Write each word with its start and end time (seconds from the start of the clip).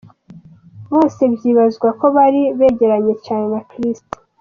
Bose 0.93 1.21
vyibazwa 1.35 1.87
ko 1.99 2.05
bari 2.15 2.41
begereye 2.57 3.11
cane 3.25 3.57
Christie. 3.69 4.17